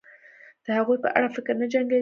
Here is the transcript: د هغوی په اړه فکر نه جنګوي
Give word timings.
د 0.65 0.65
هغوی 0.77 0.97
په 1.03 1.09
اړه 1.17 1.27
فکر 1.35 1.53
نه 1.61 1.65
جنګوي 1.71 1.89